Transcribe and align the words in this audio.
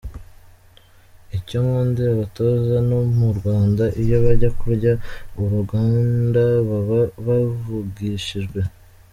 Icyo 1.37 1.57
nkundira 1.65 2.09
abatoza 2.15 2.75
no 2.89 2.99
mu 3.17 3.29
Rwanda 3.37 3.83
iyo 4.01 4.17
bajya 4.25 4.49
kurya 4.59 4.93
urunganda 5.39 6.43
baba 6.67 7.01
bavugishijwe. 7.25 8.59